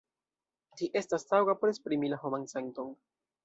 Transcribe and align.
Ĝi 0.79 0.89
estas 1.03 1.27
taŭga 1.33 1.57
por 1.61 1.75
esprimi 1.75 2.13
la 2.15 2.21
homan 2.25 2.51
senton. 2.57 2.93